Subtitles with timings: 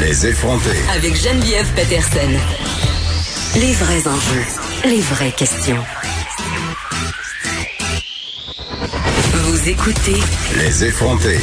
[0.00, 0.76] Les effronter.
[0.96, 2.18] Avec Geneviève Peterson.
[3.54, 4.44] Les vrais enjeux,
[4.84, 5.78] les vraies questions.
[9.32, 10.20] Vous écoutez
[10.58, 11.38] Les effronter.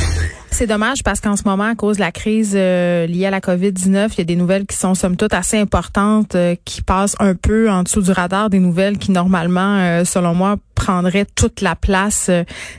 [0.49, 3.39] C'est dommage parce qu'en ce moment, à cause de la crise euh, liée à la
[3.39, 7.15] COVID-19, il y a des nouvelles qui sont somme toute assez importantes, euh, qui passent
[7.19, 11.61] un peu en dessous du radar, des nouvelles qui normalement, euh, selon moi, prendraient toute
[11.61, 12.31] la place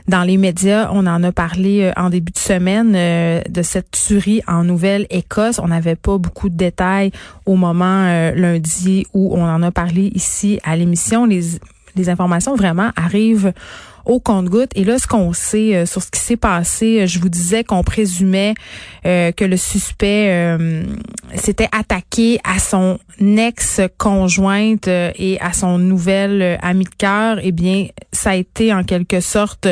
[0.09, 0.89] dans les médias.
[0.91, 5.59] On en a parlé en début de semaine de cette tuerie en Nouvelle-Écosse.
[5.59, 7.11] On n'avait pas beaucoup de détails
[7.45, 8.03] au moment
[8.35, 11.25] lundi où on en a parlé ici à l'émission.
[11.25, 11.43] Les,
[11.95, 13.53] les informations vraiment arrivent
[14.05, 14.71] au compte-goutte.
[14.75, 17.63] Et là, ce qu'on sait euh, sur ce qui s'est passé, euh, je vous disais
[17.63, 18.53] qu'on présumait
[19.05, 20.57] euh, que le suspect
[21.35, 27.39] s'était attaqué à son ex-conjointe et à son nouvelle amie de cœur.
[27.41, 29.67] Eh bien, ça a été en quelque sorte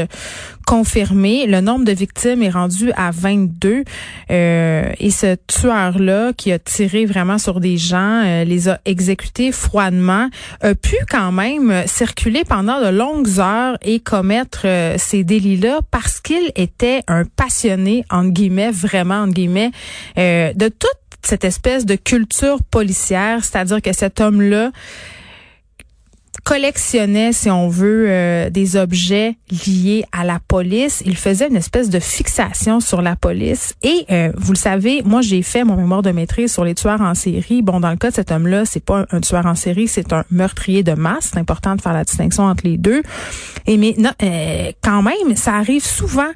[0.66, 1.48] confirmé.
[1.48, 3.84] Le nombre de victimes est rendu à 22.
[4.30, 10.30] et ce tueur-là, qui a tiré vraiment sur des gens, les a exécutés froidement,
[10.62, 15.80] a pu quand même circuler pendant de longues heures et comme commettre euh, ces délits-là
[15.90, 19.72] parce qu'il était un passionné, entre guillemets, vraiment, entre guillemets,
[20.20, 24.70] euh, de toute cette espèce de culture policière, c'est-à-dire que cet homme-là
[26.44, 31.02] collectionnait, si on veut, euh, des objets liés à la police.
[31.06, 33.76] Il faisait une espèce de fixation sur la police.
[33.84, 37.02] Et euh, vous le savez, moi j'ai fait mon mémoire de maîtrise sur les tueurs
[37.02, 37.62] en série.
[37.62, 40.24] Bon, dans le cas de cet homme-là, c'est pas un, tueur en série, c'est un
[40.32, 41.32] meurtrier de masse.
[41.34, 43.02] C'est important de faire la distinction entre les deux.
[43.68, 46.32] Et mais non, euh, quand même, ça arrive souvent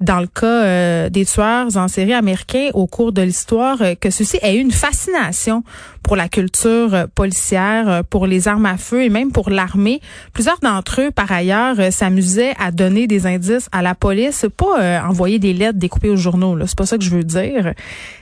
[0.00, 4.10] dans le cas euh, des tueurs en série américains au cours de l'histoire, euh, que
[4.10, 5.62] ceci ait eu une fascination
[6.02, 10.00] pour la culture euh, policière, pour les armes à feu et même pour l'armée.
[10.32, 15.38] Plusieurs d'entre eux, par ailleurs, s'amusaient à donner des indices à la police, pas envoyer
[15.38, 16.56] des lettres découpées aux journaux.
[16.66, 17.74] C'est pas ça que je veux dire.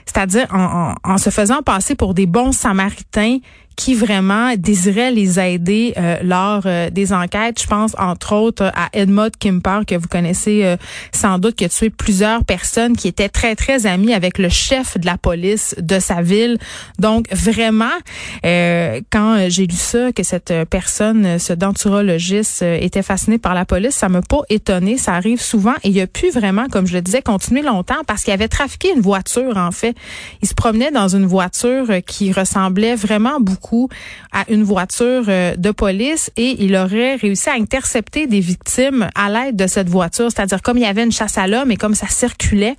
[0.05, 3.39] C'est-à-dire en, en, en se faisant passer pour des bons samaritains
[3.79, 7.61] qui vraiment désiraient les aider euh, lors euh, des enquêtes.
[7.61, 10.75] Je pense entre autres à Edmund Kimper que vous connaissez euh,
[11.13, 14.97] sans doute qui a tué plusieurs personnes qui étaient très très amis avec le chef
[14.97, 16.57] de la police de sa ville.
[16.99, 23.65] Donc vraiment quand j'ai lu ça que cette personne ce denturologiste était fasciné par la
[23.65, 26.93] police, ça m'a pas étonné, ça arrive souvent et il a pu vraiment comme je
[26.93, 29.95] le disais continuer longtemps parce qu'il avait trafiqué une voiture en fait.
[30.41, 33.89] Il se promenait dans une voiture qui ressemblait vraiment beaucoup
[34.31, 39.29] à une voiture euh, de police et il aurait réussi à intercepter des victimes à
[39.29, 40.29] l'aide de cette voiture.
[40.31, 42.75] C'est-à-dire comme il y avait une chasse à l'homme et comme ça circulait,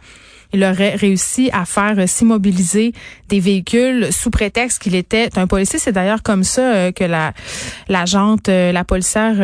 [0.53, 2.93] il aurait réussi à faire euh, s'immobiliser
[3.29, 5.79] des véhicules sous prétexte qu'il était un policier.
[5.79, 7.33] C'est d'ailleurs comme ça euh, que la
[7.89, 9.37] l'agente, la policière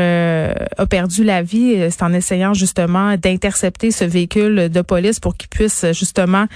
[0.78, 1.76] a perdu la vie.
[1.90, 6.46] C'est en essayant justement d'intercepter ce véhicule de police pour qu'il puisse justement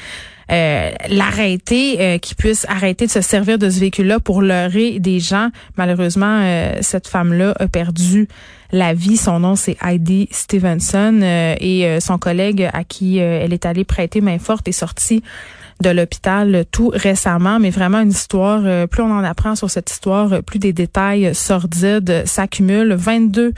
[0.50, 5.20] euh, l'arrêter, euh, qui puisse arrêter de se servir de ce véhicule-là pour leurrer des
[5.20, 5.50] gens.
[5.76, 8.28] Malheureusement, euh, cette femme-là a perdu
[8.72, 9.16] la vie.
[9.16, 14.38] Son nom, c'est Heidi Stevenson et son collègue à qui elle est allée prêter main
[14.38, 15.24] forte est sorti
[15.80, 19.90] de l'hôpital tout récemment, mais vraiment une histoire, euh, plus on en apprend sur cette
[19.90, 22.94] histoire, euh, plus des détails sordides s'accumulent.
[22.94, 23.52] 22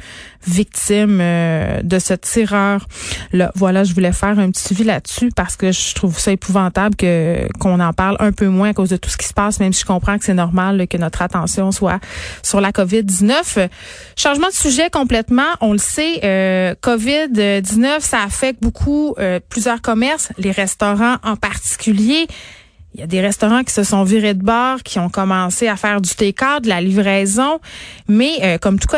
[0.47, 2.87] victimes euh, de ce tireur.
[3.33, 6.97] Là, voilà, je voulais faire un petit suivi là-dessus parce que je trouve ça épouvantable
[6.97, 9.61] que qu'on en parle un peu moins à cause de tout ce qui se passe,
[9.61, 12.01] même si je comprends que c'est normal que notre attention soit
[12.43, 13.69] sur la COVID-19.
[14.17, 19.15] Changement de sujet complètement, on le sait, euh, COVID-19, ça affecte beaucoup
[19.49, 22.12] plusieurs commerces, les restaurants en particulier.
[22.13, 22.62] particulier
[22.95, 25.77] Il y a des restaurants qui se sont virés de bord, qui ont commencé à
[25.77, 27.61] faire du take de la livraison,
[28.09, 28.89] mais euh, comme tout,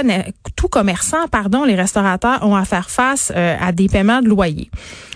[0.56, 4.70] tout commerçant, pardon, les restaurateurs ont à faire face euh, à des paiements de loyer.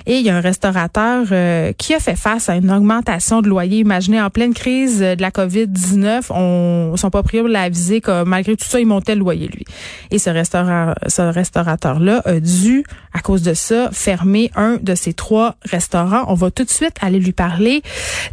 [0.06, 3.48] Et il y a un restaurateur euh, qui a fait face à une augmentation de
[3.48, 3.80] loyer.
[3.80, 8.64] Imaginez, en pleine crise de la COVID-19, on, son propriétaire l'a avisé que malgré tout
[8.64, 9.64] ça, il montait le loyer, lui.
[10.10, 15.12] Et ce, restaurant, ce restaurateur-là a dû, à cause de ça, fermer un de ses
[15.12, 16.24] trois restaurants.
[16.28, 17.82] On va tout de suite aller lui parler.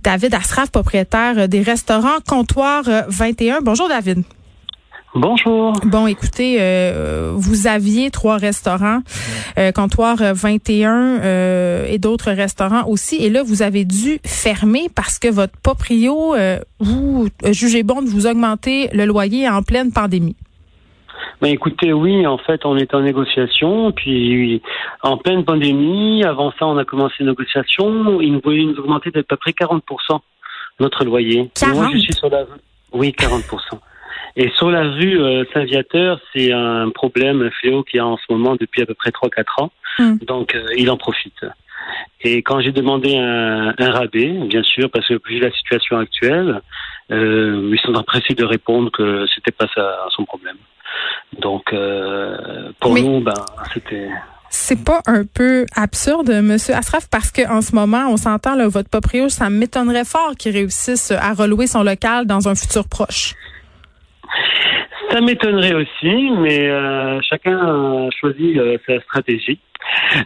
[0.02, 0.35] David
[0.72, 3.62] Propriétaire des restaurants Comptoir 21.
[3.62, 4.24] Bonjour, David.
[5.16, 5.72] Bonjour.
[5.86, 9.00] Bon, écoutez, euh, vous aviez trois restaurants,
[9.58, 15.18] euh, comptoir 21 euh, et d'autres restaurants aussi, et là vous avez dû fermer parce
[15.18, 16.36] que votre proprio
[16.82, 20.36] vous jugez bon de vous augmenter le loyer en pleine pandémie.
[21.42, 24.62] Ben écoutez, oui, en fait, on est en négociation, puis
[25.02, 29.12] en pleine pandémie, avant ça, on a commencé une négociation, ils nous voulaient nous augmenter
[29.12, 29.82] d'à peu près 40%
[30.80, 31.50] notre loyer.
[31.60, 31.76] 40?
[31.76, 32.46] Moi, je suis sur la
[32.94, 33.80] oui, 40%
[34.38, 38.18] et sur la rue euh, Saint-Viateur, c'est un problème, un fléau qu'il y a en
[38.18, 39.72] ce moment depuis à peu près 3-4 ans.
[39.98, 40.18] Hmm.
[40.28, 41.46] Donc, euh, il en profite.
[42.22, 46.62] Et quand j'ai demandé un, un, rabais, bien sûr, parce que vu la situation actuelle,
[47.12, 50.58] euh, ils sont empressés de répondre que c'était pas ça son problème.
[51.40, 53.34] Donc, euh, pour Mais- nous, ben,
[53.74, 54.10] c'était.
[54.50, 58.68] C'est pas un peu absurde, Monsieur Asraf, parce que en ce moment, on s'entend, là,
[58.70, 63.34] votre proprio, ça m'étonnerait fort qu'il réussisse à relouer son local dans un futur proche.
[65.12, 69.60] Ça m'étonnerait aussi, mais euh, chacun a choisi euh, sa stratégie.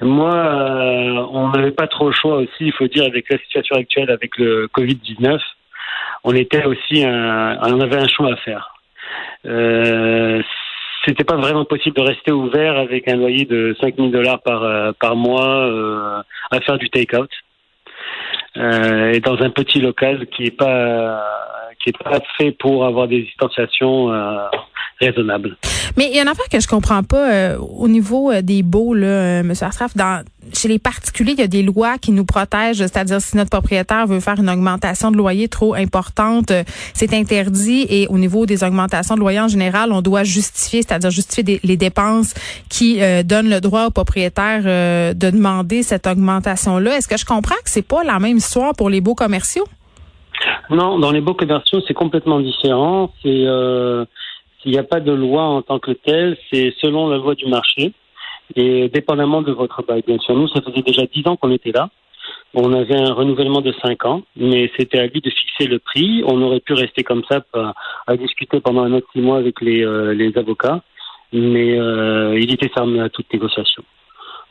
[0.02, 3.76] Moi, euh, on n'avait pas trop le choix aussi, il faut dire, avec la situation
[3.78, 5.40] actuelle, avec le Covid-19.
[6.24, 8.74] On était aussi, un, on avait un choix à faire.
[11.10, 14.92] C'était pas vraiment possible de rester ouvert avec un loyer de 5000 dollars par euh,
[15.00, 16.22] par mois euh,
[16.52, 17.32] à faire du take-out.
[18.58, 21.20] Euh, et dans un petit local qui est pas
[21.82, 24.12] qui est pas fait pour avoir des distanciations
[25.98, 28.64] Mais il y a une affaire que je comprends pas euh, au niveau euh, des
[28.64, 29.96] baux, là, euh, Monsieur Asraf.
[29.96, 30.24] Dans,
[30.54, 34.08] chez les particuliers, il y a des lois qui nous protègent, c'est-à-dire si notre propriétaire
[34.08, 36.64] veut faire une augmentation de loyer trop importante, euh,
[36.94, 37.86] c'est interdit.
[37.90, 41.60] Et au niveau des augmentations de loyer en général, on doit justifier, c'est-à-dire justifier des-
[41.64, 42.34] les dépenses
[42.70, 46.98] qui euh, donnent le droit au propriétaire euh, de demander cette augmentation-là.
[46.98, 49.66] Est-ce que je comprends que c'est pas la même histoire pour les baux commerciaux?
[50.70, 53.12] Non, dans les beaux commerciaux, c'est complètement différent.
[53.24, 54.06] C'est euh,
[54.66, 57.48] il n'y a pas de loi en tant que telle, c'est selon la loi du
[57.48, 57.94] marché
[58.56, 60.04] et dépendamment de votre bail.
[60.06, 61.90] Bien sûr, nous, ça faisait déjà dix ans qu'on était là.
[62.54, 66.24] On avait un renouvellement de cinq ans, mais c'était à lui de fixer le prix.
[66.26, 67.42] On aurait pu rester comme ça
[68.08, 70.82] à, discuter pendant un autre six mois avec les, euh, les avocats,
[71.32, 73.84] mais euh, il était fermé à toute négociation.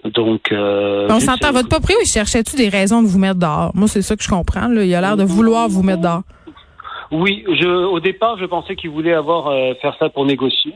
[0.04, 3.72] Donc, euh, On s'entend, votre proprio, il cherchait-tu des raisons de vous mettre dehors?
[3.74, 4.68] Moi, c'est ça que je comprends.
[4.68, 4.84] Là.
[4.84, 6.22] Il a l'air de vouloir vous mettre dehors.
[7.10, 10.74] Oui, je, au départ, je pensais qu'il voulait avoir euh, faire ça pour négocier.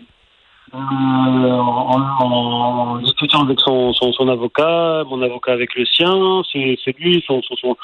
[0.75, 6.79] Euh, en, en discutant avec son, son, son avocat, mon avocat avec le sien, c'est
[6.82, 7.76] c'est lui, son, son,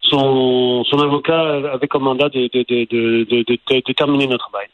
[0.00, 4.66] son, son, avocat avait comme mandat de, de, de, de, terminer notre bail.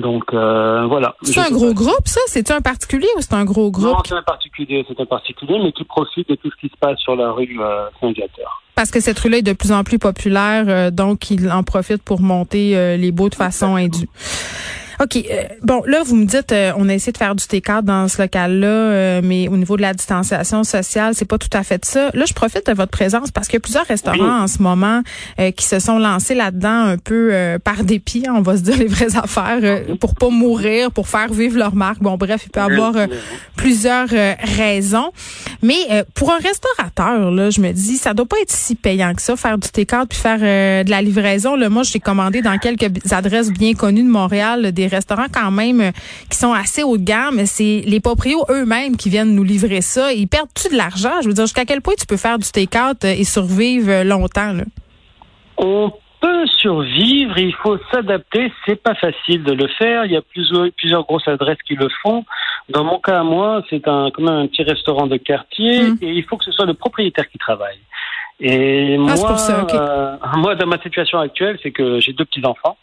[0.00, 1.16] Donc euh, voilà.
[1.22, 2.20] C'est un gros groupe, ça?
[2.26, 4.06] C'est-tu un particulier ou c'est un gros Non, groupe?
[4.06, 7.00] c'est un particulier, c'est un particulier, mais qui profite de tout ce qui se passe
[7.00, 8.62] sur la rue euh, Saint-Viateur.
[8.80, 12.02] Parce que cette rue-là est de plus en plus populaire, euh, donc il en profite
[12.02, 14.08] pour monter euh, les baux de façon indue.
[15.02, 15.16] OK.
[15.16, 18.06] euh, bon, là, vous me dites, euh, on a essayé de faire du T4 dans
[18.08, 21.82] ce local-là, euh, mais au niveau de la distanciation sociale, c'est pas tout à fait
[21.86, 22.10] ça.
[22.12, 24.42] Là, je profite de votre présence parce qu'il y a plusieurs restaurants Oui.
[24.42, 25.00] en ce moment
[25.38, 28.76] euh, qui se sont lancés là-dedans un peu euh, par dépit, on va se dire
[28.76, 32.00] les vraies affaires, euh, pour pas mourir, pour faire vivre leur marque.
[32.02, 33.06] Bon, bref, il peut y avoir euh,
[33.56, 35.12] plusieurs euh, raisons.
[35.62, 39.14] Mais euh, pour un restaurateur, là, je me dis, ça doit pas être si payant
[39.14, 41.56] que ça, faire du take-out puis faire euh, de la livraison.
[41.56, 45.80] Là, moi, j'ai commandé dans quelques adresses bien connues de Montréal des restaurants quand même
[45.80, 45.90] euh,
[46.30, 47.46] qui sont assez haut de gamme.
[47.46, 50.12] C'est les proprios eux-mêmes qui viennent nous livrer ça.
[50.12, 51.22] Ils perdent-tu de l'argent?
[51.22, 54.04] Je veux dire, jusqu'à quel point tu peux faire du take-out euh, et survivre euh,
[54.04, 54.52] longtemps?
[54.52, 54.64] Là?
[55.56, 58.52] On peut survivre, il faut s'adapter.
[58.66, 60.04] C'est pas facile de le faire.
[60.04, 62.24] Il y a plusieurs, plusieurs grosses adresses qui le font.
[62.68, 65.96] Dans mon cas, moi, c'est un, comme un petit restaurant de quartier Mm.
[66.02, 67.78] et il faut que ce soit le propriétaire qui travaille.
[68.40, 72.24] Et moi, Ah, pour ça, euh, moi, dans ma situation actuelle, c'est que j'ai deux
[72.24, 72.76] petits enfants.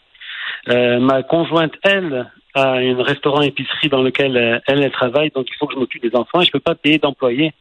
[0.68, 5.46] Euh, ma conjointe, elle, a un restaurant épicerie dans lequel euh, elle, elle travaille, donc
[5.48, 7.52] il faut que je m'occupe des enfants et je peux pas payer d'employés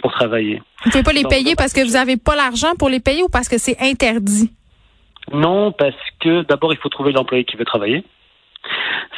[0.00, 0.62] pour travailler.
[0.84, 3.22] Vous pouvez pas les Donc, payer parce que vous avez pas l'argent pour les payer
[3.22, 4.50] ou parce que c'est interdit?
[5.32, 8.04] Non, parce que d'abord, il faut trouver l'employé qui veut travailler.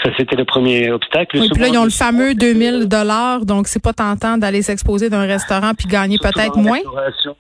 [0.02, 1.37] Ça, c'était le premier obstacle.
[1.37, 3.92] Le Oui, puis là, ils ont le fameux c'est que- 2000 dollars, donc c'est pas
[3.92, 6.78] tentant d'aller s'exposer d'un restaurant puis gagner peut-être moins.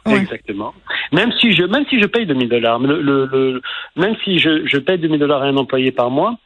[0.06, 0.18] Ouais.
[0.20, 0.74] Exactement.
[1.12, 3.62] Même si je, même si je paye 2000 dollars, le, le, le-
[3.96, 6.36] même si je, je paye 2000 dollars à un employé par mois,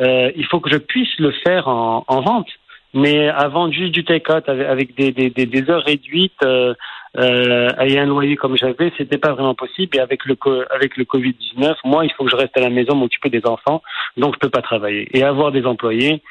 [0.00, 2.48] euh, il faut que je puisse le faire en, en vente.
[2.94, 6.74] Mais à vendre juste du take-out avec, avec des, des, des, des heures réduites euh,
[7.18, 9.96] euh, et un loyer comme j'avais, c'était pas vraiment possible.
[9.96, 10.36] Et avec le
[10.74, 13.44] avec le Covid 19, moi, il faut que je reste à la maison m'occuper des
[13.46, 13.82] enfants,
[14.16, 15.08] donc je peux pas travailler.
[15.16, 16.22] Et avoir des employés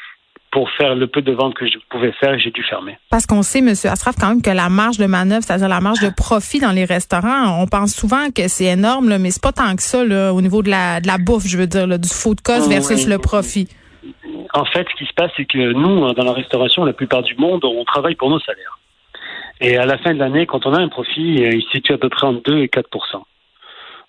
[0.51, 2.97] pour faire le peu de ventes que je pouvais faire, j'ai dû fermer.
[3.09, 6.01] Parce qu'on sait, Monsieur Asraf, quand même que la marge de manœuvre, c'est-à-dire la marge
[6.01, 9.53] de profit dans les restaurants, on pense souvent que c'est énorme, là, mais c'est pas
[9.53, 11.97] tant que ça là, au niveau de la, de la bouffe, je veux dire, là,
[11.97, 12.73] du food cost Oui.
[12.73, 13.69] versus le profit.
[14.53, 17.35] En fait, ce qui se passe, c'est que nous, dans la restauration, la plupart du
[17.35, 18.77] monde, on travaille pour nos salaires.
[19.61, 21.93] Et à la fin de l'année, quand on a un profit, euh, il se situe
[21.93, 22.87] à peu près entre 2 et 4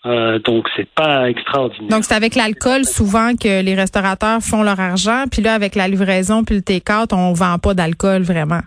[0.06, 1.90] euh, Donc, c'est pas extraordinaire.
[1.90, 5.88] Donc c'est avec l'alcool souvent que les restaurateurs font leur argent, puis là avec la
[5.88, 8.61] livraison puis le take-out, on vend pas d'alcool vraiment.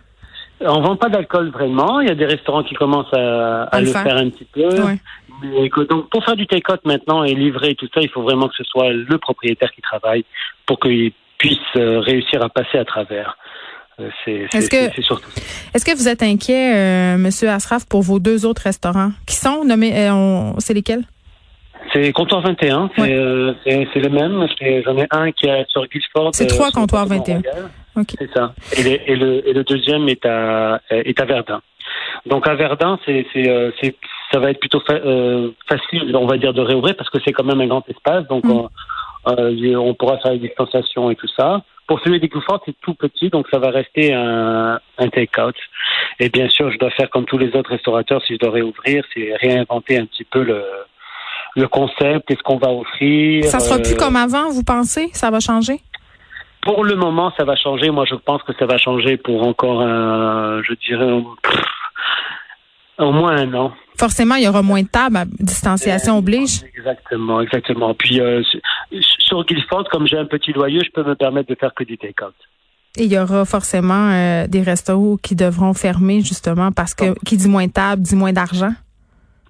[0.61, 1.99] On vend pas d'alcool vraiment.
[1.99, 4.03] Il y a des restaurants qui commencent à, le faire.
[4.03, 4.17] faire.
[4.17, 4.81] un petit peu.
[4.81, 4.97] Ouais.
[5.41, 8.47] Mais que- donc, pour faire du take-out maintenant et livrer tout ça, il faut vraiment
[8.47, 10.23] que ce soit le propriétaire qui travaille
[10.65, 13.37] pour qu'il puisse euh, réussir à passer à travers.
[14.25, 15.29] C'est est-ce que, surtout.
[15.73, 19.63] Est-ce que vous êtes inquiet, euh, Monsieur Asraf, pour vos deux autres restaurants qui sont
[19.63, 19.93] nommés
[20.59, 21.03] C'est lesquels?
[21.93, 24.47] C'est comptoir 21, c'est le même.
[24.83, 26.31] J'en ai un qui est sur Guilford.
[26.33, 27.41] C'est trois comptoirs 21.
[28.19, 28.53] C'est ça.
[28.77, 31.61] Et, et, le, et, le, deuxième est à, est à Verdun.
[32.25, 33.25] Donc à Verdun, c'est
[34.31, 34.81] ça va être plutôt
[35.69, 38.27] facile, on va dire, de réouvrir parce que c'est quand même un grand espace.
[38.27, 38.51] Donc mm.
[38.51, 38.69] on,
[39.25, 41.61] on pourra faire les distanciations et tout ça.
[41.87, 45.55] Pour celui des Guilford, c'est tout petit, donc ça va rester un, un take-out.
[46.19, 49.03] Et bien sûr, je dois faire comme tous les autres restaurateurs, si je dois réouvrir,
[49.13, 50.63] c'est réinventer un petit peu le,
[51.55, 53.43] le concept, qu'est-ce qu'on va offrir.
[53.45, 55.09] Ça sera plus euh, comme avant, vous pensez?
[55.13, 55.79] Ça va changer?
[56.63, 57.91] Pour le moment, ça va changer.
[57.91, 61.11] Moi, je pense que ça va changer pour encore un, je dirais,
[62.97, 63.71] au moins un an.
[63.97, 66.61] Forcément, il y aura moins de tables, distanciation oblige.
[66.77, 67.93] Exactement, exactement.
[67.93, 68.41] Puis euh,
[69.19, 71.97] sur Guilford, comme j'ai un petit loyer, je peux me permettre de faire que du
[71.97, 72.35] take-out.
[72.97, 77.35] Et il y aura forcément euh, des restaurants qui devront fermer justement parce que qui
[77.35, 78.73] dit moins de tables, dit moins d'argent.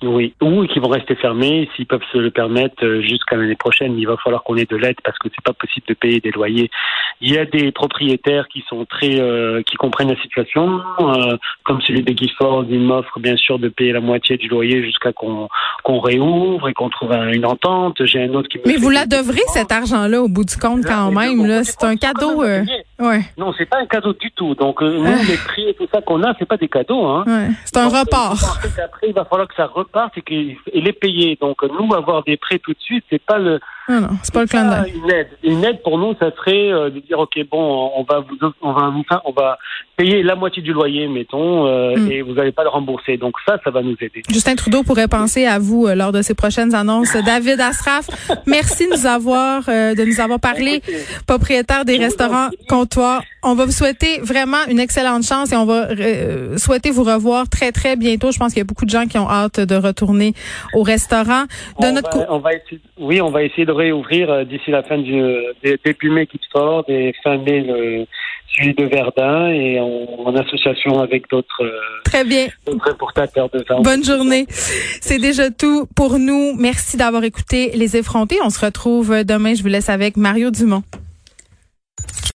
[0.05, 3.97] Oui, ou qui vont rester fermés s'ils peuvent se le permettre euh, jusqu'à l'année prochaine.
[3.97, 6.31] Il va falloir qu'on ait de l'aide parce que c'est pas possible de payer des
[6.31, 6.69] loyers.
[7.21, 11.81] Il y a des propriétaires qui sont très, euh, qui comprennent la situation, euh, comme
[11.81, 12.65] celui de Gifford.
[12.69, 15.47] Il m'offre bien sûr de payer la moitié du loyer jusqu'à qu'on
[15.83, 18.03] qu'on réouvre et qu'on trouve une entente.
[18.05, 18.63] J'ai un autre qui me.
[18.67, 21.45] Mais vous la devrez cet argent-là au bout du compte quand même.
[21.45, 22.43] Là, c'est un cadeau.
[22.99, 23.21] Ouais.
[23.37, 24.55] Non, c'est pas un cadeau du tout.
[24.55, 27.05] Donc nous, les prix et tout ça qu'on a, c'est pas des cadeaux.
[27.05, 27.23] Hein.
[27.27, 27.49] Ouais.
[27.65, 28.37] C'est un report.
[28.83, 31.37] Après, il va falloir que ça reparte et qu'il est payé.
[31.39, 33.59] Donc nous, avoir des prêts tout de suite, c'est pas le.
[33.87, 34.93] Non, non, c'est pas le clin d'œil.
[34.95, 35.27] Une aide.
[35.43, 38.71] Une aide pour nous, ça serait euh, de dire ok, bon, on va vous, on
[38.71, 38.91] va,
[39.25, 39.59] on va
[39.95, 42.11] payer la moitié du loyer, mettons, euh, mm.
[42.11, 43.17] et vous n'allez pas le rembourser.
[43.17, 44.23] Donc ça, ça va nous aider.
[44.27, 47.15] Justin Trudeau pourrait penser à vous euh, lors de ses prochaines annonces.
[47.25, 48.07] David Asraf,
[48.47, 50.81] merci de nous avoir, de nous avoir parlé,
[51.27, 53.21] propriétaire des restaurants Comptoir.
[53.43, 55.89] On va vous souhaiter vraiment une excellente chance et on va
[56.57, 58.31] souhaiter vous revoir très très bientôt.
[58.31, 60.33] Je pense qu'il y a beaucoup de gens qui ont hâte de retourner
[60.73, 61.43] au restaurant.
[61.79, 64.84] De on notre va, on va essayer, oui, on va essayer de réouvrir d'ici la
[64.84, 65.22] fin du
[65.63, 68.05] début mai fort et fin mai le
[68.58, 72.48] celui de Verdun et en, association avec d'autres euh, Très bien.
[72.67, 73.82] importateurs de vin.
[73.82, 74.46] Bonne journée.
[74.50, 76.53] C'est déjà tout pour nous.
[76.58, 78.38] Merci d'avoir écouté Les Effrontés.
[78.44, 79.53] On se retrouve demain.
[79.53, 80.84] Je vous laisse avec Mario Dumont.